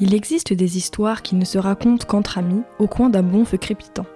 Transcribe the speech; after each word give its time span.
Il 0.00 0.14
existe 0.14 0.52
des 0.52 0.76
histoires 0.76 1.22
qui 1.22 1.34
ne 1.34 1.44
se 1.44 1.58
racontent 1.58 2.06
qu'entre 2.06 2.38
amis, 2.38 2.62
au 2.78 2.86
coin 2.86 3.10
d'un 3.10 3.24
bon 3.24 3.44
feu 3.44 3.56
crépitant. 3.56 4.06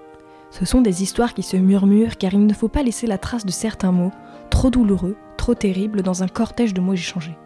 Ce 0.49 0.63
sont 0.63 0.79
des 0.79 1.03
histoires 1.03 1.33
qui 1.33 1.43
se 1.43 1.57
murmurent 1.57 2.17
car 2.17 2.33
il 2.33 2.45
ne 2.45 2.53
faut 2.53 2.69
pas 2.69 2.83
laisser 2.83 3.05
la 3.05 3.17
trace 3.17 3.45
de 3.45 3.51
certains 3.51 3.91
mots, 3.91 4.11
trop 4.49 4.69
douloureux, 4.69 5.17
trop 5.35 5.55
terribles, 5.55 6.01
dans 6.01 6.23
un 6.23 6.29
cortège 6.29 6.73
de 6.73 6.79
mots 6.79 6.93
échangés. 6.93 7.37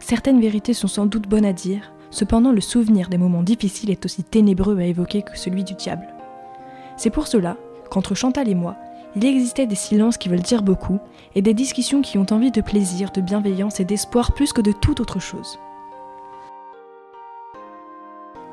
Certaines 0.00 0.40
vérités 0.40 0.74
sont 0.74 0.88
sans 0.88 1.06
doute 1.06 1.28
bonnes 1.28 1.44
à 1.44 1.52
dire, 1.52 1.92
cependant 2.10 2.50
le 2.50 2.60
souvenir 2.60 3.08
des 3.08 3.18
moments 3.18 3.44
difficiles 3.44 3.90
est 3.90 4.04
aussi 4.04 4.24
ténébreux 4.24 4.76
à 4.78 4.84
évoquer 4.84 5.22
que 5.22 5.38
celui 5.38 5.62
du 5.62 5.74
diable. 5.74 6.08
C'est 6.96 7.10
pour 7.10 7.28
cela 7.28 7.56
qu'entre 7.88 8.16
Chantal 8.16 8.48
et 8.48 8.56
moi, 8.56 8.76
il 9.14 9.24
existait 9.24 9.66
des 9.66 9.76
silences 9.76 10.18
qui 10.18 10.28
veulent 10.28 10.40
dire 10.40 10.62
beaucoup 10.62 10.98
et 11.36 11.42
des 11.42 11.54
discussions 11.54 12.02
qui 12.02 12.18
ont 12.18 12.26
envie 12.32 12.50
de 12.50 12.62
plaisir, 12.62 13.12
de 13.12 13.20
bienveillance 13.20 13.78
et 13.78 13.84
d'espoir 13.84 14.32
plus 14.32 14.52
que 14.52 14.60
de 14.60 14.72
toute 14.72 14.98
autre 14.98 15.20
chose. 15.20 15.56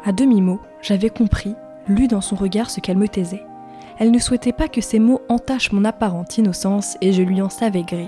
À 0.04 0.12
demi-mot, 0.12 0.60
j'avais 0.82 1.12
compris, 1.12 1.54
lu 1.88 2.08
dans 2.08 2.22
son 2.22 2.36
regard 2.36 2.72
ce 2.72 2.80
qu'elle 2.80 2.98
me 2.98 3.08
taisait. 3.08 3.44
Elle 4.00 4.10
ne 4.10 4.18
souhaitait 4.18 4.52
pas 4.52 4.68
que 4.68 4.82
ces 4.82 4.98
mots 4.98 5.22
entachent 5.30 5.72
mon 5.72 5.86
apparente 5.86 6.40
innocence 6.40 6.98
et 7.02 7.14
je 7.14 7.22
lui 7.22 7.40
en 7.40 7.50
savais 7.50 7.84
gré. 7.84 8.08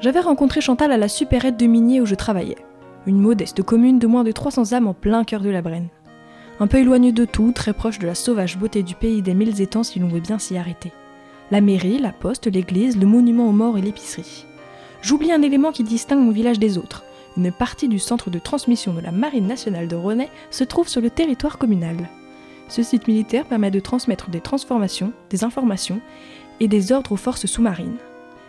J'avais 0.00 0.20
rencontré 0.20 0.60
Chantal 0.60 0.92
à 0.92 0.98
la 0.98 1.08
supérette 1.08 1.56
de 1.56 1.66
Minier 1.66 2.02
où 2.02 2.06
je 2.06 2.14
travaillais, 2.14 2.58
une 3.06 3.20
modeste 3.20 3.62
commune 3.62 3.98
de 3.98 4.06
moins 4.06 4.22
de 4.22 4.32
300 4.32 4.74
âmes 4.74 4.86
en 4.86 4.92
plein 4.92 5.24
cœur 5.24 5.40
de 5.40 5.48
la 5.48 5.62
Brenne. 5.62 5.88
Un 6.60 6.66
peu 6.66 6.76
éloignée 6.76 7.12
de 7.12 7.24
tout, 7.24 7.52
très 7.52 7.72
proche 7.72 7.98
de 7.98 8.06
la 8.06 8.14
sauvage 8.14 8.58
beauté 8.58 8.82
du 8.82 8.94
pays 8.94 9.22
des 9.22 9.32
mille 9.32 9.62
étangs 9.62 9.82
si 9.82 9.98
l'on 9.98 10.08
veut 10.08 10.20
bien 10.20 10.38
s'y 10.38 10.58
arrêter. 10.58 10.92
La 11.52 11.62
mairie, 11.62 11.98
la 11.98 12.12
poste, 12.12 12.48
l'église, 12.48 12.98
le 12.98 13.06
monument 13.06 13.48
aux 13.48 13.52
morts 13.52 13.78
et 13.78 13.82
l'épicerie. 13.82 14.44
J'oublie 15.00 15.32
un 15.32 15.42
élément 15.42 15.72
qui 15.72 15.84
distingue 15.84 16.20
mon 16.20 16.32
village 16.32 16.58
des 16.58 16.76
autres, 16.76 17.02
une 17.36 17.52
partie 17.52 17.88
du 17.88 17.98
centre 17.98 18.30
de 18.30 18.38
transmission 18.38 18.94
de 18.94 19.00
la 19.00 19.12
Marine 19.12 19.46
nationale 19.46 19.88
de 19.88 19.96
René 19.96 20.28
se 20.50 20.64
trouve 20.64 20.88
sur 20.88 21.00
le 21.00 21.10
territoire 21.10 21.58
communal. 21.58 22.08
Ce 22.68 22.82
site 22.82 23.08
militaire 23.08 23.44
permet 23.44 23.70
de 23.70 23.80
transmettre 23.80 24.30
des 24.30 24.40
transformations, 24.40 25.12
des 25.30 25.44
informations 25.44 26.00
et 26.60 26.68
des 26.68 26.92
ordres 26.92 27.12
aux 27.12 27.16
forces 27.16 27.46
sous-marines. 27.46 27.96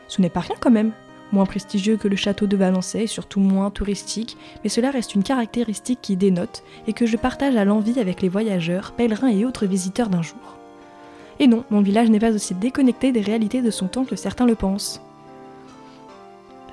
Ce 0.08 0.22
n'est 0.22 0.30
pas 0.30 0.40
rien 0.40 0.56
quand 0.60 0.72
même, 0.72 0.94
moins 1.32 1.46
prestigieux 1.46 1.98
que 1.98 2.08
le 2.08 2.16
château 2.16 2.48
de 2.48 2.56
Valençay 2.56 3.04
et 3.04 3.08
surtout 3.08 3.40
moins 3.40 3.72
touristique, 3.72 4.38
mais 4.64 4.70
cela 4.70 4.92
reste 4.92 5.16
une 5.16 5.24
caractéristique 5.24 6.00
qui 6.02 6.16
dénote 6.16 6.64
et 6.88 6.94
que 6.94 7.06
je 7.06 7.18
partage 7.18 7.56
à 7.56 7.66
l'envie 7.66 8.00
avec 8.00 8.22
les 8.22 8.30
voyageurs, 8.30 8.94
pèlerins 8.94 9.30
et 9.30 9.46
autres 9.46 9.66
visiteurs 9.66 10.10
d'un 10.10 10.22
jour. 10.22 10.58
Et 11.40 11.48
non, 11.48 11.66
mon 11.70 11.82
village 11.82 12.10
n'est 12.10 12.20
pas 12.20 12.34
aussi 12.34 12.54
déconnecté 12.54 13.12
des 13.12 13.22
réalités 13.22 13.62
de 13.62 13.72
son 13.72 13.88
temps 13.88 14.06
que 14.06 14.16
certains 14.16 14.46
le 14.46 14.56
pensent. 14.56 15.02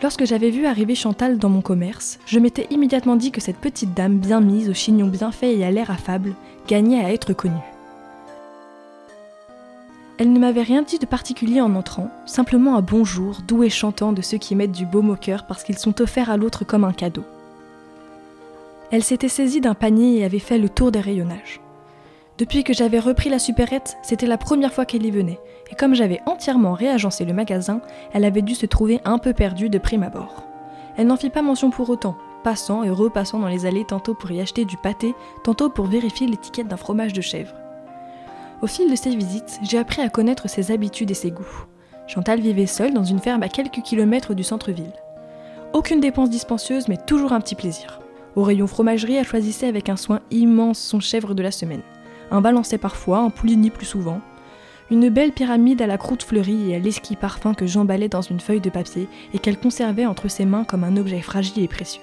Lorsque 0.02 0.24
j'avais 0.24 0.50
vu 0.50 0.66
arriver 0.66 0.96
Chantal 0.96 1.38
dans 1.38 1.48
mon 1.48 1.60
commerce, 1.60 2.18
je 2.26 2.40
m'étais 2.40 2.66
immédiatement 2.70 3.14
dit 3.14 3.30
que 3.30 3.40
cette 3.40 3.58
petite 3.58 3.94
dame 3.94 4.18
bien 4.18 4.40
mise, 4.40 4.68
au 4.68 4.74
chignon 4.74 5.06
bien 5.06 5.30
fait 5.30 5.56
et 5.56 5.64
à 5.64 5.70
l'air 5.70 5.92
affable, 5.92 6.34
gagnait 6.66 7.04
à 7.04 7.12
être 7.12 7.32
connue. 7.32 7.54
Elle 10.18 10.32
ne 10.32 10.40
m'avait 10.40 10.62
rien 10.62 10.82
dit 10.82 10.98
de 10.98 11.06
particulier 11.06 11.60
en 11.60 11.74
entrant, 11.76 12.10
simplement 12.26 12.76
un 12.76 12.82
bonjour 12.82 13.38
doux 13.46 13.62
et 13.62 13.70
chantant 13.70 14.12
de 14.12 14.22
ceux 14.22 14.38
qui 14.38 14.56
mettent 14.56 14.72
du 14.72 14.86
baume 14.86 15.10
au 15.10 15.16
cœur 15.16 15.46
parce 15.46 15.62
qu'ils 15.62 15.78
sont 15.78 16.00
offerts 16.02 16.30
à 16.30 16.36
l'autre 16.36 16.64
comme 16.64 16.84
un 16.84 16.92
cadeau. 16.92 17.24
Elle 18.90 19.04
s'était 19.04 19.28
saisie 19.28 19.60
d'un 19.60 19.74
panier 19.74 20.18
et 20.18 20.24
avait 20.24 20.38
fait 20.38 20.58
le 20.58 20.68
tour 20.68 20.92
des 20.92 21.00
rayonnages. 21.00 21.61
Depuis 22.42 22.64
que 22.64 22.74
j'avais 22.74 22.98
repris 22.98 23.30
la 23.30 23.38
supérette, 23.38 23.96
c'était 24.02 24.26
la 24.26 24.36
première 24.36 24.72
fois 24.72 24.84
qu'elle 24.84 25.06
y 25.06 25.12
venait, 25.12 25.38
et 25.70 25.76
comme 25.76 25.94
j'avais 25.94 26.20
entièrement 26.26 26.72
réagencé 26.72 27.24
le 27.24 27.32
magasin, 27.32 27.80
elle 28.12 28.24
avait 28.24 28.42
dû 28.42 28.56
se 28.56 28.66
trouver 28.66 29.00
un 29.04 29.18
peu 29.18 29.32
perdue 29.32 29.68
de 29.68 29.78
prime 29.78 30.02
abord. 30.02 30.42
Elle 30.96 31.06
n'en 31.06 31.16
fit 31.16 31.30
pas 31.30 31.40
mention 31.40 31.70
pour 31.70 31.88
autant, 31.88 32.16
passant 32.42 32.82
et 32.82 32.90
repassant 32.90 33.38
dans 33.38 33.46
les 33.46 33.64
allées 33.64 33.84
tantôt 33.84 34.14
pour 34.14 34.32
y 34.32 34.40
acheter 34.40 34.64
du 34.64 34.76
pâté, 34.76 35.14
tantôt 35.44 35.70
pour 35.70 35.86
vérifier 35.86 36.26
l'étiquette 36.26 36.66
d'un 36.66 36.76
fromage 36.76 37.12
de 37.12 37.20
chèvre. 37.20 37.54
Au 38.60 38.66
fil 38.66 38.90
de 38.90 38.96
ces 38.96 39.14
visites, 39.14 39.60
j'ai 39.62 39.78
appris 39.78 40.02
à 40.02 40.08
connaître 40.08 40.48
ses 40.48 40.72
habitudes 40.72 41.12
et 41.12 41.14
ses 41.14 41.30
goûts. 41.30 41.66
Chantal 42.08 42.40
vivait 42.40 42.66
seule 42.66 42.92
dans 42.92 43.04
une 43.04 43.20
ferme 43.20 43.44
à 43.44 43.48
quelques 43.48 43.82
kilomètres 43.82 44.34
du 44.34 44.42
centre-ville. 44.42 44.94
Aucune 45.74 46.00
dépense 46.00 46.28
dispensieuse, 46.28 46.88
mais 46.88 46.98
toujours 47.06 47.34
un 47.34 47.40
petit 47.40 47.54
plaisir. 47.54 48.00
Au 48.34 48.42
rayon 48.42 48.66
fromagerie, 48.66 49.14
elle 49.14 49.28
choisissait 49.28 49.68
avec 49.68 49.88
un 49.88 49.96
soin 49.96 50.18
immense 50.32 50.80
son 50.80 50.98
chèvre 50.98 51.36
de 51.36 51.42
la 51.44 51.52
semaine 51.52 51.82
un 52.32 52.40
balancé 52.40 52.78
parfois, 52.78 53.18
un 53.18 53.30
pouligny 53.30 53.70
plus 53.70 53.86
souvent. 53.86 54.20
Une 54.90 55.08
belle 55.10 55.32
pyramide 55.32 55.80
à 55.82 55.86
la 55.86 55.98
croûte 55.98 56.22
fleurie 56.22 56.70
et 56.70 56.76
à 56.76 56.78
l'esquis 56.78 57.14
parfum 57.14 57.54
que 57.54 57.66
j'emballais 57.66 58.08
dans 58.08 58.22
une 58.22 58.40
feuille 58.40 58.60
de 58.60 58.70
papier 58.70 59.08
et 59.32 59.38
qu'elle 59.38 59.60
conservait 59.60 60.06
entre 60.06 60.28
ses 60.28 60.44
mains 60.44 60.64
comme 60.64 60.82
un 60.82 60.96
objet 60.96 61.20
fragile 61.20 61.62
et 61.62 61.68
précieux. 61.68 62.02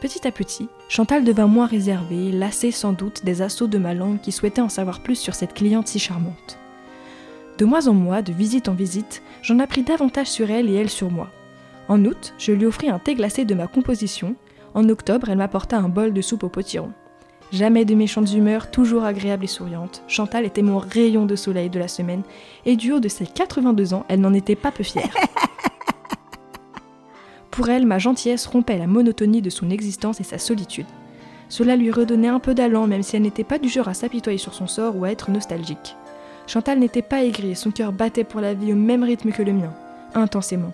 Petit 0.00 0.26
à 0.26 0.32
petit, 0.32 0.68
Chantal 0.88 1.24
devint 1.24 1.46
moins 1.46 1.66
réservée, 1.66 2.32
lassée 2.32 2.70
sans 2.70 2.92
doute 2.92 3.24
des 3.24 3.42
assauts 3.42 3.66
de 3.66 3.78
ma 3.78 3.94
langue 3.94 4.20
qui 4.20 4.32
souhaitait 4.32 4.62
en 4.62 4.68
savoir 4.68 5.00
plus 5.00 5.16
sur 5.16 5.34
cette 5.34 5.54
cliente 5.54 5.88
si 5.88 5.98
charmante. 5.98 6.58
De 7.58 7.64
mois 7.64 7.88
en 7.88 7.94
mois, 7.94 8.22
de 8.22 8.32
visite 8.32 8.68
en 8.68 8.74
visite, 8.74 9.22
j'en 9.42 9.58
appris 9.58 9.82
davantage 9.82 10.28
sur 10.28 10.50
elle 10.50 10.70
et 10.70 10.74
elle 10.74 10.90
sur 10.90 11.10
moi. 11.10 11.28
En 11.88 12.04
août, 12.04 12.34
je 12.38 12.52
lui 12.52 12.66
offris 12.66 12.88
un 12.88 12.98
thé 12.98 13.14
glacé 13.14 13.44
de 13.44 13.54
ma 13.54 13.66
composition. 13.66 14.36
En 14.74 14.88
octobre, 14.88 15.28
elle 15.28 15.38
m'apporta 15.38 15.76
un 15.76 15.88
bol 15.88 16.12
de 16.12 16.22
soupe 16.22 16.44
au 16.44 16.48
potiron. 16.48 16.92
Jamais 17.52 17.84
de 17.84 17.96
méchantes 17.96 18.32
humeurs, 18.32 18.70
toujours 18.70 19.04
agréable 19.04 19.44
et 19.44 19.48
souriante. 19.48 20.04
Chantal 20.06 20.44
était 20.44 20.62
mon 20.62 20.78
rayon 20.78 21.26
de 21.26 21.34
soleil 21.34 21.68
de 21.68 21.80
la 21.80 21.88
semaine, 21.88 22.22
et 22.64 22.76
du 22.76 22.92
haut 22.92 23.00
de 23.00 23.08
ses 23.08 23.26
82 23.26 23.92
ans, 23.92 24.04
elle 24.08 24.20
n'en 24.20 24.32
était 24.32 24.54
pas 24.54 24.70
peu 24.70 24.84
fière. 24.84 25.12
Pour 27.50 27.68
elle, 27.68 27.86
ma 27.86 27.98
gentillesse 27.98 28.46
rompait 28.46 28.78
la 28.78 28.86
monotonie 28.86 29.42
de 29.42 29.50
son 29.50 29.70
existence 29.70 30.20
et 30.20 30.24
sa 30.24 30.38
solitude. 30.38 30.86
Cela 31.48 31.74
lui 31.74 31.90
redonnait 31.90 32.28
un 32.28 32.38
peu 32.38 32.54
d'allant, 32.54 32.86
même 32.86 33.02
si 33.02 33.16
elle 33.16 33.22
n'était 33.22 33.42
pas 33.42 33.58
du 33.58 33.68
genre 33.68 33.88
à 33.88 33.94
s'apitoyer 33.94 34.38
sur 34.38 34.54
son 34.54 34.68
sort 34.68 34.96
ou 34.96 35.04
à 35.04 35.10
être 35.10 35.32
nostalgique. 35.32 35.96
Chantal 36.46 36.78
n'était 36.78 37.02
pas 37.02 37.24
aigrie, 37.24 37.56
son 37.56 37.72
cœur 37.72 37.92
battait 37.92 38.24
pour 38.24 38.40
la 38.40 38.54
vie 38.54 38.72
au 38.72 38.76
même 38.76 39.02
rythme 39.02 39.32
que 39.32 39.42
le 39.42 39.52
mien, 39.52 39.72
intensément. 40.14 40.72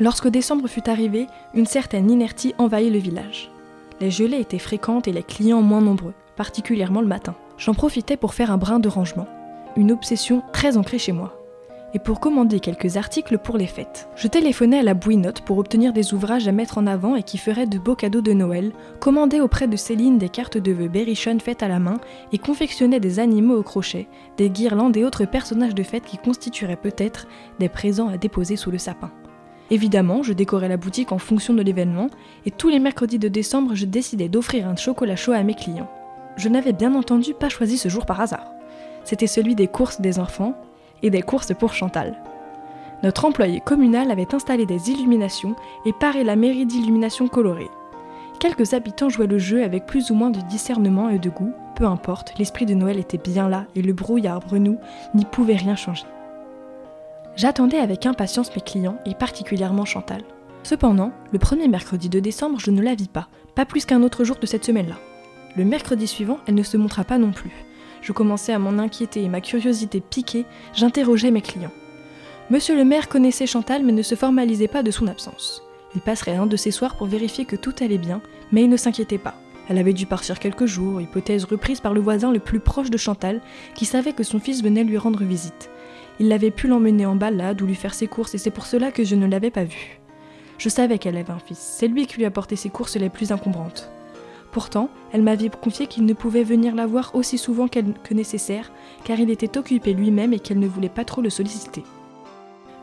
Lorsque 0.00 0.28
décembre 0.28 0.66
fut 0.66 0.90
arrivé, 0.90 1.28
une 1.54 1.66
certaine 1.66 2.10
inertie 2.10 2.54
envahit 2.58 2.92
le 2.92 2.98
village. 2.98 3.50
Les 4.00 4.10
gelées 4.10 4.40
étaient 4.40 4.58
fréquentes 4.58 5.08
et 5.08 5.12
les 5.12 5.22
clients 5.22 5.60
moins 5.60 5.82
nombreux, 5.82 6.14
particulièrement 6.34 7.02
le 7.02 7.06
matin. 7.06 7.34
J'en 7.58 7.74
profitais 7.74 8.16
pour 8.16 8.32
faire 8.32 8.50
un 8.50 8.56
brin 8.56 8.80
de 8.80 8.88
rangement, 8.88 9.26
une 9.76 9.92
obsession 9.92 10.42
très 10.54 10.78
ancrée 10.78 10.98
chez 10.98 11.12
moi, 11.12 11.40
et 11.92 11.98
pour 11.98 12.18
commander 12.18 12.60
quelques 12.60 12.96
articles 12.96 13.36
pour 13.36 13.58
les 13.58 13.66
fêtes. 13.66 14.08
Je 14.16 14.26
téléphonais 14.26 14.78
à 14.78 14.82
la 14.82 14.94
bouinotte 14.94 15.42
pour 15.42 15.58
obtenir 15.58 15.92
des 15.92 16.14
ouvrages 16.14 16.48
à 16.48 16.52
mettre 16.52 16.78
en 16.78 16.86
avant 16.86 17.14
et 17.14 17.22
qui 17.22 17.36
feraient 17.36 17.66
de 17.66 17.78
beaux 17.78 17.94
cadeaux 17.94 18.22
de 18.22 18.32
Noël, 18.32 18.72
commandais 19.00 19.40
auprès 19.40 19.68
de 19.68 19.76
Céline 19.76 20.16
des 20.16 20.30
cartes 20.30 20.56
de 20.56 20.72
vœux 20.72 20.88
berrichonnes 20.88 21.40
faites 21.40 21.62
à 21.62 21.68
la 21.68 21.78
main 21.78 21.98
et 22.32 22.38
confectionnais 22.38 23.00
des 23.00 23.18
animaux 23.18 23.58
au 23.58 23.62
crochet, 23.62 24.08
des 24.38 24.48
guirlandes 24.48 24.96
et 24.96 25.04
autres 25.04 25.26
personnages 25.26 25.74
de 25.74 25.82
fête 25.82 26.04
qui 26.04 26.16
constitueraient 26.16 26.76
peut-être 26.76 27.26
des 27.58 27.68
présents 27.68 28.08
à 28.08 28.16
déposer 28.16 28.56
sous 28.56 28.70
le 28.70 28.78
sapin. 28.78 29.10
Évidemment, 29.70 30.22
je 30.22 30.32
décorais 30.32 30.68
la 30.68 30.76
boutique 30.76 31.12
en 31.12 31.18
fonction 31.18 31.54
de 31.54 31.62
l'événement, 31.62 32.08
et 32.44 32.50
tous 32.50 32.68
les 32.68 32.80
mercredis 32.80 33.20
de 33.20 33.28
décembre, 33.28 33.74
je 33.74 33.86
décidais 33.86 34.28
d'offrir 34.28 34.66
un 34.66 34.76
chocolat 34.76 35.16
chaud 35.16 35.32
à 35.32 35.42
mes 35.42 35.54
clients. 35.54 35.90
Je 36.36 36.48
n'avais 36.48 36.72
bien 36.72 36.94
entendu 36.94 37.34
pas 37.34 37.48
choisi 37.48 37.78
ce 37.78 37.88
jour 37.88 38.04
par 38.06 38.20
hasard. 38.20 38.50
C'était 39.04 39.26
celui 39.26 39.54
des 39.54 39.68
courses 39.68 40.00
des 40.00 40.18
enfants 40.18 40.54
et 41.02 41.10
des 41.10 41.22
courses 41.22 41.54
pour 41.54 41.72
Chantal. 41.72 42.16
Notre 43.02 43.24
employé 43.24 43.60
communal 43.60 44.10
avait 44.10 44.34
installé 44.34 44.66
des 44.66 44.90
illuminations 44.90 45.54
et 45.86 45.92
paré 45.92 46.24
la 46.24 46.36
mairie 46.36 46.66
d'illuminations 46.66 47.28
colorées. 47.28 47.70
Quelques 48.40 48.74
habitants 48.74 49.08
jouaient 49.08 49.26
le 49.26 49.38
jeu 49.38 49.62
avec 49.62 49.86
plus 49.86 50.10
ou 50.10 50.14
moins 50.14 50.30
de 50.30 50.40
discernement 50.40 51.08
et 51.08 51.18
de 51.18 51.30
goût, 51.30 51.52
peu 51.76 51.84
importe, 51.84 52.38
l'esprit 52.38 52.66
de 52.66 52.74
Noël 52.74 52.98
était 52.98 53.18
bien 53.18 53.48
là 53.48 53.64
et 53.74 53.82
le 53.82 53.92
brouillard 53.92 54.40
brenou 54.40 54.78
n'y 55.14 55.24
pouvait 55.24 55.56
rien 55.56 55.76
changer. 55.76 56.04
J'attendais 57.40 57.78
avec 57.78 58.04
impatience 58.04 58.54
mes 58.54 58.60
clients 58.60 58.98
et 59.06 59.14
particulièrement 59.14 59.86
Chantal. 59.86 60.24
Cependant, 60.62 61.10
le 61.32 61.38
premier 61.38 61.68
mercredi 61.68 62.10
de 62.10 62.20
décembre, 62.20 62.60
je 62.60 62.70
ne 62.70 62.82
la 62.82 62.94
vis 62.94 63.08
pas, 63.08 63.28
pas 63.54 63.64
plus 63.64 63.86
qu'un 63.86 64.02
autre 64.02 64.24
jour 64.24 64.36
de 64.36 64.44
cette 64.44 64.66
semaine-là. 64.66 64.96
Le 65.56 65.64
mercredi 65.64 66.06
suivant, 66.06 66.36
elle 66.46 66.54
ne 66.54 66.62
se 66.62 66.76
montra 66.76 67.02
pas 67.02 67.16
non 67.16 67.32
plus. 67.32 67.50
Je 68.02 68.12
commençais 68.12 68.52
à 68.52 68.58
m'en 68.58 68.78
inquiéter 68.78 69.22
et 69.22 69.30
ma 69.30 69.40
curiosité 69.40 70.02
piquée, 70.02 70.44
j'interrogeais 70.74 71.30
mes 71.30 71.40
clients. 71.40 71.72
Monsieur 72.50 72.76
le 72.76 72.84
maire 72.84 73.08
connaissait 73.08 73.46
Chantal 73.46 73.84
mais 73.84 73.92
ne 73.92 74.02
se 74.02 74.16
formalisait 74.16 74.68
pas 74.68 74.82
de 74.82 74.90
son 74.90 75.06
absence. 75.06 75.62
Il 75.94 76.02
passerait 76.02 76.36
un 76.36 76.44
de 76.44 76.58
ces 76.58 76.72
soirs 76.72 76.98
pour 76.98 77.06
vérifier 77.06 77.46
que 77.46 77.56
tout 77.56 77.74
allait 77.80 77.96
bien, 77.96 78.20
mais 78.52 78.64
il 78.64 78.68
ne 78.68 78.76
s'inquiétait 78.76 79.16
pas. 79.16 79.36
Elle 79.70 79.78
avait 79.78 79.94
dû 79.94 80.04
partir 80.04 80.38
quelques 80.40 80.66
jours, 80.66 81.00
hypothèse 81.00 81.44
reprise 81.46 81.80
par 81.80 81.94
le 81.94 82.02
voisin 82.02 82.32
le 82.32 82.38
plus 82.38 82.60
proche 82.60 82.90
de 82.90 82.98
Chantal, 82.98 83.40
qui 83.74 83.86
savait 83.86 84.12
que 84.12 84.24
son 84.24 84.40
fils 84.40 84.62
venait 84.62 84.84
lui 84.84 84.98
rendre 84.98 85.24
visite. 85.24 85.70
Il 86.20 86.32
avait 86.34 86.50
pu 86.50 86.68
l'emmener 86.68 87.06
en 87.06 87.16
balade 87.16 87.62
ou 87.62 87.66
lui 87.66 87.74
faire 87.74 87.94
ses 87.94 88.06
courses 88.06 88.34
et 88.34 88.38
c'est 88.38 88.50
pour 88.50 88.66
cela 88.66 88.92
que 88.92 89.04
je 89.04 89.16
ne 89.16 89.26
l'avais 89.26 89.50
pas 89.50 89.64
vue. 89.64 89.98
Je 90.58 90.68
savais 90.68 90.98
qu'elle 90.98 91.16
avait 91.16 91.32
un 91.32 91.38
fils, 91.38 91.58
c'est 91.58 91.88
lui 91.88 92.06
qui 92.06 92.18
lui 92.18 92.26
apportait 92.26 92.56
ses 92.56 92.68
courses 92.68 92.96
les 92.96 93.08
plus 93.08 93.32
encombrantes. 93.32 93.90
Pourtant, 94.52 94.90
elle 95.12 95.22
m'avait 95.22 95.48
confié 95.48 95.86
qu'il 95.86 96.04
ne 96.04 96.12
pouvait 96.12 96.44
venir 96.44 96.74
la 96.74 96.86
voir 96.86 97.14
aussi 97.14 97.38
souvent 97.38 97.68
que 97.68 98.14
nécessaire, 98.14 98.70
car 99.02 99.18
il 99.18 99.30
était 99.30 99.56
occupé 99.56 99.94
lui-même 99.94 100.34
et 100.34 100.40
qu'elle 100.40 100.58
ne 100.58 100.68
voulait 100.68 100.90
pas 100.90 101.06
trop 101.06 101.22
le 101.22 101.30
solliciter. 101.30 101.84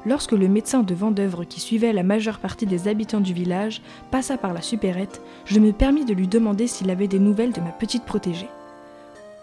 Lorsque 0.07 0.31
le 0.31 0.47
médecin 0.47 0.81
de 0.81 0.95
Vendœuvre 0.95 1.43
qui 1.43 1.59
suivait 1.59 1.93
la 1.93 2.01
majeure 2.01 2.39
partie 2.39 2.65
des 2.65 2.87
habitants 2.87 3.21
du 3.21 3.33
village 3.33 3.83
passa 4.09 4.37
par 4.37 4.53
la 4.53 4.63
supérette, 4.63 5.21
je 5.45 5.59
me 5.59 5.73
permis 5.73 6.05
de 6.05 6.13
lui 6.13 6.27
demander 6.27 6.65
s'il 6.65 6.89
avait 6.89 7.07
des 7.07 7.19
nouvelles 7.19 7.53
de 7.53 7.61
ma 7.61 7.71
petite 7.71 8.05
protégée. 8.05 8.49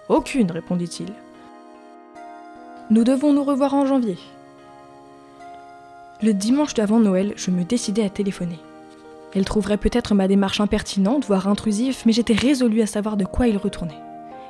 Aucune, 0.09 0.51
répondit-il. 0.51 1.13
Nous 2.91 3.03
devons 3.03 3.33
nous 3.33 3.45
revoir 3.45 3.73
en 3.73 3.87
janvier. 3.87 4.19
Le 6.23 6.35
dimanche 6.35 6.75
d'avant 6.75 7.01
Noël, 7.01 7.33
je 7.35 7.51
me 7.51 7.65
décidai 7.65 8.05
à 8.05 8.11
téléphoner. 8.11 8.59
Elle 9.35 9.47
trouverait 9.47 9.79
peut-être 9.79 10.15
ma 10.15 10.29
démarche 10.29 10.61
impertinente, 10.61 11.25
voire 11.25 11.49
intrusive, 11.49 12.03
mais 12.05 12.13
j'étais 12.13 12.35
résolue 12.35 12.83
à 12.83 12.87
savoir 12.87 13.17
de 13.17 13.25
quoi 13.25 13.49
il 13.49 13.57
retournait. 13.57 13.99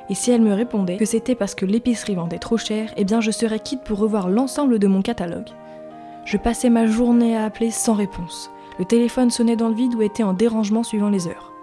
Et 0.09 0.15
si 0.15 0.31
elle 0.31 0.41
me 0.41 0.53
répondait 0.53 0.97
que 0.97 1.05
c'était 1.05 1.33
parce 1.33 1.55
que 1.55 1.65
l'épicerie 1.65 2.15
vendait 2.15 2.37
trop 2.37 2.57
cher, 2.57 2.93
eh 2.97 3.05
bien 3.05 3.21
je 3.21 3.31
serais 3.31 3.59
quitte 3.59 3.83
pour 3.83 3.99
revoir 3.99 4.27
l'ensemble 4.27 4.79
de 4.79 4.87
mon 4.87 5.01
catalogue. 5.01 5.49
Je 6.25 6.35
passais 6.35 6.69
ma 6.69 6.87
journée 6.87 7.37
à 7.37 7.45
appeler 7.45 7.71
sans 7.71 7.93
réponse. 7.93 8.51
Le 8.79 8.85
téléphone 8.85 9.31
sonnait 9.31 9.55
dans 9.55 9.69
le 9.69 9.75
vide 9.75 9.95
ou 9.95 10.01
était 10.01 10.23
en 10.23 10.33
dérangement 10.33 10.83
suivant 10.83 11.09
les 11.09 11.27
heures. 11.27 11.54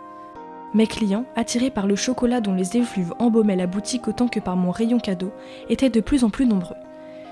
Mes 0.74 0.86
clients, 0.86 1.26
attirés 1.36 1.70
par 1.70 1.86
le 1.86 1.96
chocolat 1.96 2.40
dont 2.40 2.54
les 2.54 2.78
effluves 2.78 3.12
embaumaient 3.18 3.56
la 3.56 3.66
boutique 3.66 4.08
autant 4.08 4.28
que 4.28 4.40
par 4.40 4.56
mon 4.56 4.70
rayon 4.70 4.98
cadeau, 4.98 5.30
étaient 5.68 5.90
de 5.90 6.00
plus 6.00 6.24
en 6.24 6.30
plus 6.30 6.46
nombreux. 6.46 6.76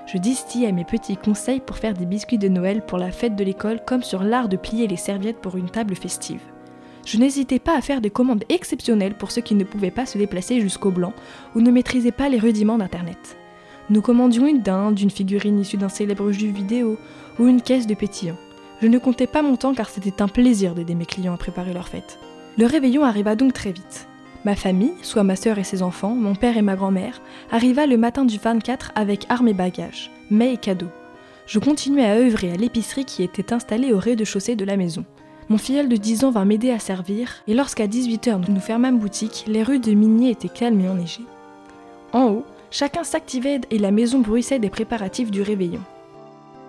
Je 0.07 0.19
distillais 0.19 0.73
mes 0.73 0.85
petits 0.85 1.17
conseils 1.17 1.61
pour 1.61 1.79
faire 1.79 1.95
des 1.95 2.05
biscuits 2.05 2.37
de 2.37 2.49
Noël 2.49 2.83
pour 2.85 2.99
la 2.99 3.11
fête 3.11 3.37
de 3.37 3.45
l'école 3.45 3.81
comme 3.87 4.03
sur 4.03 4.25
l'art 4.25 4.49
de 4.49 4.59
plier 4.59 4.87
les 4.87 4.97
serviettes 4.97 5.41
pour 5.41 5.57
une 5.57 5.71
table 5.71 5.95
festive. 5.95 6.43
Je 7.07 7.17
n'hésitais 7.17 7.59
pas 7.59 7.79
à 7.79 7.81
faire 7.81 8.03
des 8.03 8.11
commandes 8.11 8.45
exceptionnelles 8.51 9.15
pour 9.15 9.31
ceux 9.31 9.41
qui 9.41 9.55
ne 9.55 9.65
pouvaient 9.65 9.91
pas 9.91 10.05
se 10.05 10.19
déplacer 10.19 10.61
jusqu'au 10.61 10.91
blanc 10.91 11.15
ou 11.55 11.63
ne 11.63 11.71
maîtrisaient 11.71 12.13
pas 12.13 12.29
les 12.29 12.39
rudiments 12.39 12.77
d'Internet. 12.77 13.39
Nous 13.89 14.03
commandions 14.03 14.47
une 14.47 14.61
dinde, 14.61 15.01
une 15.01 15.11
figurine 15.11 15.59
issue 15.59 15.79
d'un 15.79 15.89
célèbre 15.89 16.31
jeu 16.31 16.49
vidéo 16.49 16.99
ou 17.39 17.47
une 17.47 17.63
caisse 17.63 17.87
de 17.87 17.95
pétillant. 17.95 18.37
Je 18.83 18.87
ne 18.87 18.99
comptais 18.99 19.27
pas 19.27 19.43
mon 19.43 19.57
temps 19.57 19.75
car 19.75 19.89
c'était 19.89 20.21
un 20.21 20.29
plaisir 20.29 20.75
d'aider 20.75 20.95
mes 20.95 21.07
clients 21.07 21.35
à 21.35 21.39
préparer 21.39 21.73
leur 21.73 21.89
fête. 21.89 22.19
Le 22.59 22.67
réveillon 22.67 23.05
arriva 23.05 23.37
donc 23.37 23.53
très 23.53 23.73
vite. 23.73 24.07
Ma 24.45 24.57
famille, 24.57 24.95
soit 25.03 25.23
ma 25.23 25.37
sœur 25.37 25.59
et 25.59 25.65
ses 25.65 25.83
enfants, 25.83 26.15
mon 26.15 26.35
père 26.35 26.57
et 26.57 26.63
ma 26.63 26.77
grand-mère, 26.77 27.21
arriva 27.51 27.87
le 27.87 27.97
matin 27.97 28.25
du 28.25 28.39
24 28.39 28.93
avec 28.95 29.27
armes 29.29 29.49
et 29.49 29.55
bagages, 29.55 30.11
mets 30.31 30.55
et 30.55 30.57
cadeaux. 30.57 30.91
Je 31.47 31.59
continuais 31.59 32.07
à 32.07 32.17
œuvrer 32.17 32.53
à 32.53 32.57
l'épicerie 32.57 33.05
qui 33.05 33.23
était 33.23 33.53
installée 33.53 33.93
au 33.93 33.99
rez-de-chaussée 33.99 34.57
de 34.57 34.65
la 34.65 34.77
maison. 34.77 35.05
Mon 35.49 35.59
filleul 35.59 35.89
de 35.89 35.97
10 35.97 36.25
ans 36.25 36.31
vint 36.31 36.45
m'aider 36.45 36.71
à 36.71 36.79
servir, 36.79 37.43
et 37.47 37.55
lorsqu'à 37.55 37.87
18h 37.87 38.49
nous 38.49 38.61
fermâmes 38.61 38.99
boutique, 38.99 39.45
les 39.47 39.63
rues 39.63 39.81
de 39.81 39.93
Migné 39.93 40.31
étaient 40.31 40.49
calmes 40.49 40.81
et 40.81 40.89
enneigées. 40.89 41.27
En 42.13 42.27
haut, 42.29 42.45
Chacun 42.73 43.03
s'activait 43.03 43.63
et 43.73 43.79
la 43.79 43.91
maison 43.91 44.21
bruissait 44.21 44.61
des 44.61 44.71
préparatifs 44.71 45.33
du 45.33 45.43
réveillon. 45.43 45.81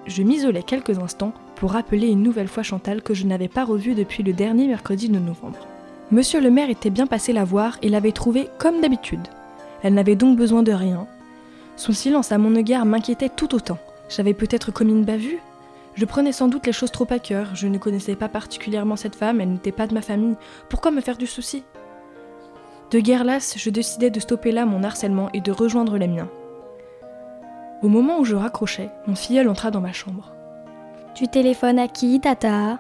Je 0.08 0.24
m'isolais 0.24 0.64
quelques 0.64 0.98
instants 0.98 1.34
pour 1.56 1.74
rappeler 1.74 2.08
une 2.08 2.24
nouvelle 2.24 2.48
fois 2.48 2.64
Chantal 2.64 3.04
que 3.04 3.14
je 3.14 3.28
n'avais 3.28 3.48
pas 3.48 3.66
revue 3.66 3.94
depuis 3.94 4.24
le 4.24 4.34
dernier 4.34 4.68
mercredi 4.68 5.10
de 5.10 5.20
novembre. 5.20 5.68
Monsieur 6.12 6.42
le 6.42 6.52
maire 6.52 6.70
était 6.70 6.90
bien 6.90 7.08
passé 7.08 7.32
la 7.32 7.46
voir 7.46 7.78
et 7.82 7.88
l'avait 7.88 8.12
trouvée 8.12 8.50
comme 8.60 8.82
d'habitude. 8.82 9.26
Elle 9.82 9.94
n'avait 9.94 10.18
donc 10.18 10.38
besoin 10.38 10.62
de 10.62 10.74
rien. 10.74 11.08
Son 11.78 11.94
silence 11.94 12.34
à 12.34 12.38
mon 12.38 12.54
égard 12.54 12.86
m'inquiétait 12.86 13.30
tout 13.30 13.56
autant. 13.56 13.78
J'avais 14.10 14.34
peut-être 14.34 14.72
commis 14.72 14.92
une 14.92 15.06
bavure 15.06 15.40
Je 15.96 16.04
prenais 16.04 16.34
sans 16.34 16.50
doute 16.50 16.66
les 16.68 16.74
choses 16.74 16.92
trop 16.92 17.08
à 17.10 17.20
cœur, 17.20 17.56
je 17.56 17.68
ne 17.68 17.78
connaissais 17.78 18.16
pas 18.16 18.28
particulièrement 18.28 18.98
cette 18.98 19.16
femme, 19.16 19.40
elle 19.40 19.54
n'était 19.54 19.72
pas 19.72 19.88
de 19.88 19.94
ma 19.94 20.02
famille. 20.02 20.36
Pourquoi 20.68 20.92
me 20.92 21.00
faire 21.00 21.16
du 21.16 21.28
souci? 21.28 21.64
De 22.92 23.00
guerre 23.00 23.24
lasse, 23.24 23.58
je 23.58 23.70
décidai 23.70 24.10
de 24.10 24.20
stopper 24.20 24.52
là 24.52 24.66
mon 24.66 24.84
harcèlement 24.84 25.30
et 25.34 25.40
de 25.40 25.54
rejoindre 25.54 25.98
les 25.98 26.10
miens. 26.10 26.30
Au 27.82 27.88
moment 27.88 28.20
où 28.20 28.26
je 28.26 28.36
raccrochais, 28.36 28.90
mon 29.08 29.16
filleul 29.16 29.48
entra 29.48 29.72
dans 29.72 29.80
ma 29.80 29.94
chambre. 29.94 30.34
Tu 31.16 31.30
téléphones 31.30 31.80
à 31.80 31.88
qui, 31.88 32.20
Tata? 32.20 32.80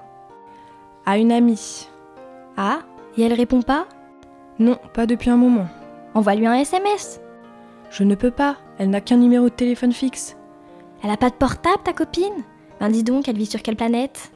À 1.05 1.17
une 1.17 1.31
amie. 1.31 1.87
Ah? 2.57 2.79
Et 3.17 3.23
elle 3.23 3.33
répond 3.33 3.61
pas? 3.61 3.87
Non, 4.59 4.77
pas 4.93 5.05
depuis 5.05 5.29
un 5.29 5.37
moment. 5.37 5.67
Envoie-lui 6.13 6.47
un 6.47 6.55
SMS. 6.55 7.19
Je 7.89 8.03
ne 8.03 8.15
peux 8.15 8.31
pas, 8.31 8.57
elle 8.77 8.89
n'a 8.89 9.01
qu'un 9.01 9.17
numéro 9.17 9.45
de 9.45 9.53
téléphone 9.53 9.91
fixe. 9.91 10.37
Elle 11.03 11.09
a 11.09 11.17
pas 11.17 11.29
de 11.29 11.35
portable, 11.35 11.83
ta 11.83 11.93
copine? 11.93 12.43
Ben 12.79 12.89
dis 12.89 13.03
donc, 13.03 13.27
elle 13.27 13.37
vit 13.37 13.45
sur 13.45 13.61
quelle 13.61 13.75
planète? 13.75 14.31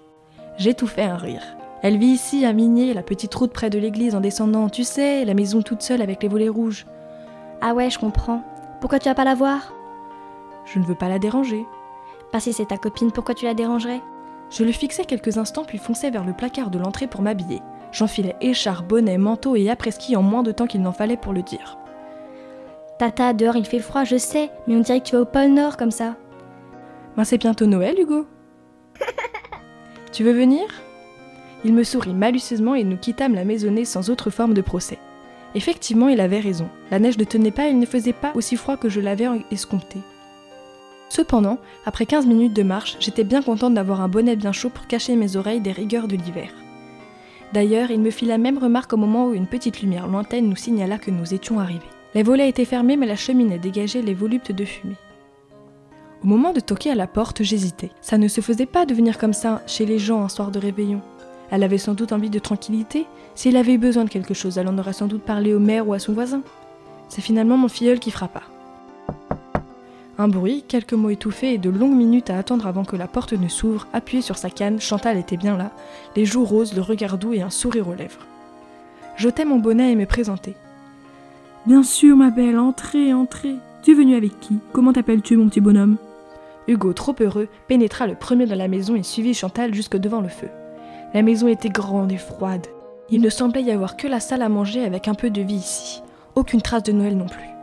J'ai 0.58 0.74
tout 0.74 0.88
fait 0.88 1.04
un 1.04 1.18
rire. 1.18 1.44
Elle 1.82 1.98
vit 1.98 2.08
ici, 2.08 2.46
à 2.46 2.54
Migné, 2.54 2.94
la 2.94 3.04
petite 3.04 3.34
route 3.36 3.54
près 3.54 3.70
de 3.70 3.78
l'église 3.78 4.16
en 4.16 4.22
descendant, 4.22 4.70
tu 4.70 4.84
sais, 4.84 5.24
la 5.26 5.34
maison 5.34 5.62
toute 5.62 5.82
seule 5.82 6.02
avec 6.02 6.24
les 6.24 6.30
volets 6.30 6.50
rouges. 6.50 6.86
Ah 7.62 7.74
ouais, 7.74 7.90
je 7.90 8.00
comprends. 8.00 8.44
Pourquoi 8.82 9.00
tu 9.00 9.08
vas 9.08 9.16
pas 9.16 9.24
la 9.24 9.36
voir? 9.36 9.74
Je 10.66 10.80
ne 10.80 10.86
veux 10.86 10.96
pas 10.96 11.10
la 11.10 11.20
déranger. 11.20 11.66
Pas 12.32 12.40
si 12.40 12.54
c'est 12.54 12.66
ta 12.66 12.78
copine, 12.78 13.12
pourquoi 13.12 13.36
tu 13.36 13.46
la 13.46 13.54
dérangerais? 13.54 14.02
Je 14.50 14.64
le 14.64 14.72
fixai 14.72 15.06
quelques 15.06 15.38
instants 15.38 15.64
puis 15.64 15.78
fonçai 15.78 16.10
vers 16.10 16.24
le 16.24 16.34
placard 16.34 16.70
de 16.70 16.80
l'entrée 16.80 17.08
pour 17.08 17.22
m'habiller. 17.22 17.62
J'enfilai 17.96 18.36
écharpe, 18.42 18.90
bonnet, 18.90 19.18
manteau 19.18 19.56
et 19.56 19.70
après-ski 19.70 20.18
en 20.18 20.22
moins 20.22 20.44
de 20.44 20.52
temps 20.52 20.68
qu'il 20.68 20.82
n'en 20.82 20.92
fallait 20.92 21.16
pour 21.16 21.32
le 21.32 21.42
dire. 21.42 21.78
Tata, 23.00 23.32
dehors 23.32 23.56
il 23.56 23.66
fait 23.66 23.80
froid, 23.80 24.04
je 24.04 24.18
sais, 24.18 24.52
mais 24.68 24.76
on 24.76 24.82
dirait 24.82 25.00
que 25.00 25.06
tu 25.06 25.16
vas 25.16 25.22
au 25.22 25.26
pôle 25.26 25.54
Nord 25.54 25.78
comme 25.78 25.92
ça. 25.92 26.18
Ben 27.16 27.24
c'est 27.24 27.38
bientôt 27.38 27.68
Noël, 27.68 27.98
Hugo. 27.98 28.28
tu 30.12 30.26
veux 30.26 30.34
venir? 30.34 30.66
Il 31.64 31.74
me 31.74 31.86
sourit 31.86 32.14
malicieusement 32.14 32.76
et 32.76 32.84
nous 32.84 32.98
quittâmes 32.98 33.34
la 33.34 33.46
maisonnée 33.46 33.86
sans 33.86 34.10
autre 34.10 34.30
forme 34.30 34.54
de 34.54 34.62
procès. 34.62 35.00
Effectivement, 35.56 36.10
il 36.10 36.20
avait 36.20 36.42
raison. 36.42 36.68
La 36.92 37.00
neige 37.00 37.18
ne 37.18 37.24
tenait 37.24 37.52
pas 37.52 37.68
et 37.68 37.72
il 37.72 37.80
ne 37.80 37.86
faisait 37.86 38.12
pas 38.12 38.34
aussi 38.36 38.58
froid 38.58 38.76
que 38.76 38.90
je 38.90 39.00
l'avais 39.00 39.30
escompté. 39.52 40.00
Cependant, 41.08 41.60
après 41.86 42.06
15 42.06 42.26
minutes 42.26 42.54
de 42.54 42.64
marche, 42.64 42.98
j'étais 43.00 43.24
bien 43.24 43.42
contente 43.42 43.74
d'avoir 43.74 44.02
un 44.02 44.10
bonnet 44.10 44.36
bien 44.36 44.52
chaud 44.52 44.70
pour 44.70 44.86
cacher 44.86 45.16
mes 45.16 45.38
oreilles 45.38 45.62
des 45.62 45.72
rigueurs 45.72 46.10
de 46.10 46.18
l'hiver. 46.18 46.50
D'ailleurs, 47.56 47.90
il 47.90 48.02
me 48.02 48.12
fit 48.12 48.26
la 48.26 48.38
même 48.38 48.58
remarque 48.58 48.92
au 48.92 48.98
moment 48.98 49.28
où 49.28 49.34
une 49.34 49.48
petite 49.48 49.82
lumière 49.82 50.10
lointaine 50.10 50.50
nous 50.50 50.58
signala 50.58 50.98
que 50.98 51.10
nous 51.10 51.34
étions 51.34 51.58
arrivés. 51.58 51.86
Les 52.14 52.22
volets 52.22 52.50
étaient 52.50 52.66
fermés, 52.66 52.98
mais 52.98 53.06
la 53.06 53.16
cheminée 53.16 53.60
dégageait 53.60 54.02
les 54.02 54.14
voluptes 54.14 54.52
de 54.52 54.66
fumée. 54.66 54.98
Au 56.22 56.28
moment 56.28 56.52
de 56.52 56.60
toquer 56.60 56.92
à 56.92 56.96
la 56.96 57.08
porte, 57.08 57.44
j'hésitais. 57.44 57.92
Ça 58.02 58.18
ne 58.18 58.28
se 58.28 58.42
faisait 58.42 58.66
pas 58.66 58.86
de 58.86 58.94
venir 58.94 59.18
comme 59.18 59.32
ça 59.32 59.62
chez 59.68 59.86
les 59.86 60.00
gens 60.00 60.22
un 60.22 60.28
soir 60.28 60.52
de 60.52 60.60
réveillon. 60.60 61.02
Elle 61.50 61.64
avait 61.64 61.78
sans 61.78 61.94
doute 61.94 62.12
envie 62.12 62.30
de 62.30 62.40
tranquillité. 62.40 63.06
S'il 63.36 63.56
avait 63.56 63.76
eu 63.76 63.78
besoin 63.78 64.04
de 64.04 64.10
quelque 64.10 64.34
chose, 64.34 64.58
elle 64.58 64.68
en 64.68 64.78
aurait 64.78 64.92
sans 64.92 65.08
doute 65.08 65.24
parlé 65.24 65.54
au 65.54 65.60
maire 65.60 65.88
ou 65.88 65.94
à 65.94 66.00
son 66.00 66.12
voisin. 66.12 66.42
C'est 67.08 67.22
finalement 67.22 67.56
mon 67.56 67.70
filleul 67.70 68.00
qui 68.00 68.12
frappa. 68.12 68.42
Un 70.18 70.30
bruit, 70.30 70.64
quelques 70.66 70.94
mots 70.94 71.10
étouffés 71.10 71.54
et 71.54 71.58
de 71.58 71.70
longues 71.70 71.96
minutes 71.96 72.30
à 72.30 72.38
attendre 72.38 72.68
avant 72.68 72.86
que 72.86 72.96
la 72.96 73.08
porte 73.08 73.34
ne 73.34 73.50
s'ouvre, 73.50 73.88
appuyée 73.92 74.22
sur 74.22 74.38
sa 74.38 74.50
canne, 74.50 74.80
Chantal 74.80 75.18
était 75.18 75.36
bien 75.36 75.58
là, 75.58 75.72
les 76.16 76.26
joues 76.26 76.46
roses, 76.46 76.74
le 76.74 76.82
regard 76.82 77.18
doux 77.18 77.34
et 77.34 77.42
un 77.42 77.50
sourire 77.50 77.90
aux 77.90 77.96
lèvres. 77.96 78.26
J'ôtai 79.18 79.44
mon 79.44 79.60
bonnet 79.60 79.92
et 79.92 79.96
me 79.96 80.06
présentai. 80.06 80.56
Bien 81.66 81.84
sûr, 81.84 82.16
ma 82.16 82.30
belle, 82.30 82.58
entrez, 82.58 83.14
entrez. 83.14 83.56
Tu 83.84 83.92
es 83.92 83.94
venu 83.94 84.16
avec 84.16 84.40
qui? 84.40 84.60
Comment 84.72 84.94
t'appelles-tu, 84.94 85.36
mon 85.36 85.50
petit 85.50 85.62
bonhomme? 85.62 85.98
Hugo, 86.68 86.94
trop 86.94 87.16
heureux, 87.20 87.50
pénétra 87.68 88.08
le 88.08 88.16
premier 88.16 88.46
dans 88.46 88.56
la 88.56 88.70
maison 88.70 88.96
et 88.96 89.04
suivit 89.04 89.34
Chantal 89.34 89.74
jusque 89.74 89.98
devant 89.98 90.22
le 90.22 90.30
feu. 90.30 90.48
La 91.14 91.24
maison 91.24 91.48
était 91.48 91.70
grande 91.70 92.12
et 92.12 92.18
froide. 92.18 92.68
Il 93.10 93.22
ne 93.22 93.30
semblait 93.30 93.64
y 93.64 93.72
avoir 93.72 93.98
que 93.98 94.08
la 94.08 94.20
salle 94.20 94.42
à 94.42 94.50
manger 94.50 94.84
avec 94.84 95.08
un 95.08 95.14
peu 95.14 95.30
de 95.30 95.42
vie 95.42 95.56
ici. 95.56 96.02
Aucune 96.36 96.62
trace 96.62 96.84
de 96.84 96.92
Noël 96.92 97.18
non 97.18 97.28
plus. 97.28 97.55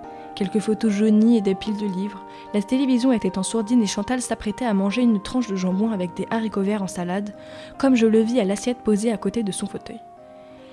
Quelques 0.42 0.58
photos 0.58 0.90
jaunies 0.90 1.36
et 1.36 1.40
des 1.40 1.54
piles 1.54 1.76
de 1.76 1.86
livres. 1.86 2.26
La 2.52 2.62
télévision 2.62 3.12
était 3.12 3.38
en 3.38 3.44
sourdine 3.44 3.80
et 3.80 3.86
Chantal 3.86 4.20
s'apprêtait 4.20 4.64
à 4.64 4.74
manger 4.74 5.02
une 5.02 5.22
tranche 5.22 5.46
de 5.46 5.54
jambon 5.54 5.92
avec 5.92 6.16
des 6.16 6.26
haricots 6.30 6.62
verts 6.62 6.82
en 6.82 6.88
salade, 6.88 7.32
comme 7.78 7.94
je 7.94 8.08
le 8.08 8.18
vis 8.18 8.40
à 8.40 8.44
l'assiette 8.44 8.78
posée 8.82 9.12
à 9.12 9.16
côté 9.16 9.44
de 9.44 9.52
son 9.52 9.68
fauteuil. 9.68 10.00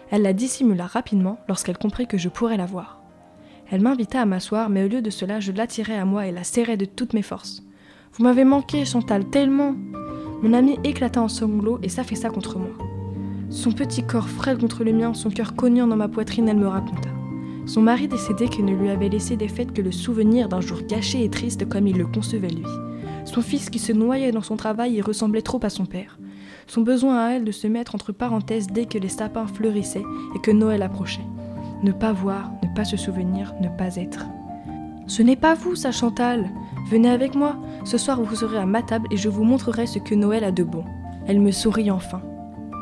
Elle 0.10 0.24
la 0.24 0.34
dissimula 0.34 0.88
rapidement 0.88 1.38
lorsqu'elle 1.48 1.78
comprit 1.78 2.08
que 2.08 2.18
je 2.18 2.30
pourrais 2.30 2.58
la 2.58 2.66
voir. 2.66 3.00
Elle 3.70 3.84
m'invita 3.84 4.20
à 4.20 4.26
m'asseoir, 4.26 4.70
mais 4.70 4.84
au 4.84 4.88
lieu 4.88 5.04
de 5.04 5.12
cela, 5.12 5.40
je 5.40 5.52
l'attirai 5.52 5.96
à 5.96 6.04
moi 6.04 6.26
et 6.26 6.32
la 6.32 6.44
serrai 6.44 6.76
de 6.76 6.86
toutes 6.86 7.14
mes 7.14 7.22
forces. 7.22 7.62
Vous 8.14 8.24
m'avez 8.24 8.46
manqué, 8.46 8.86
Chantal, 8.86 9.26
tellement 9.26 9.76
mon 10.42 10.54
ami 10.54 10.80
éclata 10.84 11.22
en 11.22 11.28
sanglots 11.28 11.78
et 11.84 11.90
s'affaissa 11.90 12.32
contre 12.32 12.58
moi. 12.58 12.72
Son 13.52 13.72
petit 13.72 14.02
corps 14.02 14.30
frêle 14.30 14.58
contre 14.58 14.84
le 14.84 14.94
mien, 14.94 15.14
son 15.14 15.30
cœur 15.30 15.56
cognant 15.56 15.86
dans 15.86 15.96
ma 15.96 16.08
poitrine, 16.08 16.50
elle 16.50 16.58
me 16.58 16.68
raconta. 16.68 17.09
Son 17.70 17.84
mari 17.84 18.08
décédé 18.08 18.48
qui 18.48 18.64
ne 18.64 18.74
lui 18.74 18.90
avait 18.90 19.10
laissé 19.10 19.36
des 19.36 19.48
fêtes 19.48 19.74
que 19.74 19.84
le 19.84 19.92
souvenir 19.92 20.50
d'un 20.50 20.60
jour 20.60 20.80
gâché 20.88 21.24
et 21.24 21.30
triste 21.30 21.70
comme 21.70 21.86
il 21.86 22.00
le 22.00 22.08
concevait 22.08 22.50
lui. 22.50 22.66
Son 23.26 23.44
fils 23.44 23.70
qui 23.70 23.78
se 23.78 23.92
noyait 23.92 24.32
dans 24.32 24.42
son 24.42 24.58
travail 24.58 24.98
et 24.98 25.02
ressemblait 25.02 25.44
trop 25.44 25.60
à 25.62 25.70
son 25.70 25.86
père. 25.86 26.18
Son 26.66 26.82
besoin 26.82 27.24
à 27.24 27.30
elle 27.34 27.46
de 27.46 27.52
se 27.52 27.68
mettre 27.68 27.94
entre 27.94 28.12
parenthèses 28.12 28.70
dès 28.74 28.86
que 28.86 28.98
les 28.98 29.08
sapins 29.08 29.46
fleurissaient 29.46 30.04
et 30.36 30.40
que 30.40 30.50
Noël 30.50 30.82
approchait. 30.82 31.28
Ne 31.84 31.92
pas 31.92 32.12
voir, 32.12 32.50
ne 32.64 32.76
pas 32.76 32.86
se 32.86 32.98
souvenir, 32.98 33.54
ne 33.62 33.70
pas 33.70 33.98
être. 33.98 34.26
Ce 35.06 35.22
n'est 35.22 35.36
pas 35.36 35.54
vous, 35.54 35.76
ça 35.76 35.92
Chantal. 35.92 36.50
Venez 36.90 37.12
avec 37.12 37.36
moi. 37.36 37.56
Ce 37.86 38.00
soir, 38.00 38.20
vous 38.20 38.36
serez 38.36 38.58
à 38.58 38.66
ma 38.66 38.82
table 38.82 39.08
et 39.12 39.18
je 39.18 39.30
vous 39.30 39.44
montrerai 39.44 39.86
ce 39.86 40.00
que 40.00 40.16
Noël 40.16 40.44
a 40.44 40.52
de 40.52 40.64
bon. 40.64 40.86
Elle 41.28 41.40
me 41.40 41.52
sourit 41.52 41.92
enfin. 41.92 42.24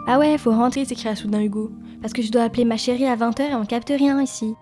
Ah 0.08 0.17
ouais, 0.17 0.38
faut 0.38 0.51
rentrer, 0.51 0.86
s'écria 0.86 1.13
soudain 1.13 1.41
Hugo. 1.41 1.72
Parce 2.01 2.13
que 2.13 2.22
je 2.22 2.32
dois 2.32 2.44
appeler 2.44 2.63
ma 2.63 2.77
chérie 2.77 3.06
à 3.06 3.17
20h 3.17 3.51
et 3.51 3.56
on 3.56 3.65
capte 3.65 3.89
rien 3.94 4.22
ici. 4.22 4.56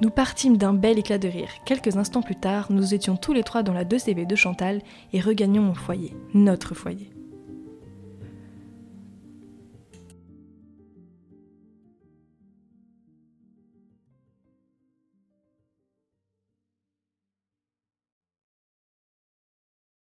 Nous 0.00 0.10
partîmes 0.10 0.56
d'un 0.56 0.74
bel 0.74 0.98
éclat 0.98 1.18
de 1.18 1.26
rire. 1.26 1.50
Quelques 1.64 1.96
instants 1.96 2.22
plus 2.22 2.36
tard, 2.36 2.68
nous 2.70 2.94
étions 2.94 3.16
tous 3.16 3.32
les 3.32 3.42
trois 3.42 3.64
dans 3.64 3.72
la 3.72 3.84
2CV 3.84 4.26
de 4.26 4.36
Chantal 4.36 4.80
et 5.12 5.20
regagnions 5.20 5.62
mon 5.62 5.74
foyer, 5.74 6.14
notre 6.34 6.74
foyer. 6.74 7.10